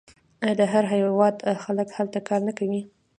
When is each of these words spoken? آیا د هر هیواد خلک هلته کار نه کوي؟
آیا 0.43 0.53
د 0.59 0.61
هر 0.73 0.83
هیواد 0.93 1.35
خلک 1.63 1.87
هلته 1.97 2.19
کار 2.27 2.39
نه 2.47 2.53
کوي؟ 2.59 2.81